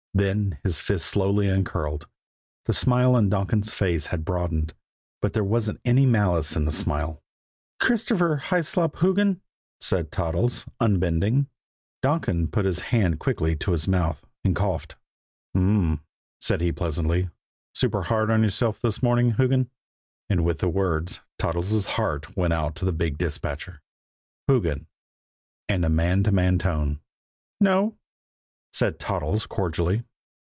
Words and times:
Then 0.13 0.59
his 0.61 0.77
fists 0.77 1.07
slowly 1.09 1.47
uncurled; 1.47 2.05
the 2.65 2.73
smile 2.73 3.15
on 3.15 3.29
Donkin's 3.29 3.71
face 3.71 4.07
had 4.07 4.25
broadened, 4.25 4.73
but 5.21 5.31
there 5.31 5.43
wasn't 5.43 5.79
any 5.85 6.05
malice 6.05 6.53
in 6.55 6.65
the 6.65 6.71
smile. 6.73 7.23
"Christopher 7.79 8.35
Hyslop 8.43 8.97
Hoogan," 8.97 9.41
said 9.79 10.11
Toddles, 10.11 10.65
unbending. 10.81 11.47
Donkin 12.03 12.49
put 12.49 12.65
his 12.65 12.79
hand 12.79 13.19
quickly 13.21 13.55
to 13.55 13.71
his 13.71 13.87
mouth 13.87 14.25
and 14.43 14.53
coughed. 14.53 14.95
"Um 15.55 15.91
m!" 15.93 16.01
said 16.41 16.59
he 16.59 16.73
pleasantly. 16.73 17.29
"Super 17.73 18.03
hard 18.03 18.29
on 18.29 18.43
you 18.43 18.49
this 18.49 19.01
morning 19.01 19.31
Hoogan?" 19.31 19.69
And 20.29 20.43
with 20.43 20.59
the 20.59 20.69
words 20.69 21.21
Toddles' 21.39 21.85
heart 21.85 22.35
went 22.35 22.51
out 22.51 22.75
to 22.75 22.85
the 22.85 22.91
big 22.91 23.17
dispatcher: 23.17 23.81
"Hoogan" 24.49 24.87
and 25.69 25.85
a 25.85 25.89
man 25.89 26.23
to 26.23 26.33
man 26.33 26.59
tone. 26.59 26.99
"No," 27.61 27.97
said 28.73 28.97
Toddles 28.99 29.45
cordially. 29.47 30.05